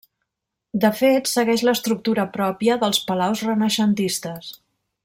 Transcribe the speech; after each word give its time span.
De 0.85 0.89
fet, 0.99 1.29
segueix 1.33 1.65
l'estructura 1.67 2.27
pròpia 2.39 2.79
dels 2.85 3.03
palaus 3.13 3.47
renaixentistes. 3.51 4.53